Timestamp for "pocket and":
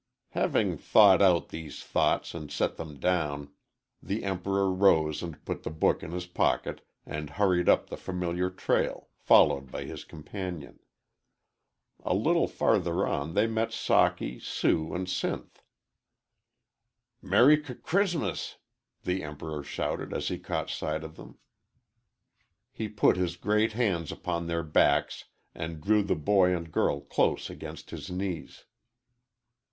6.25-7.29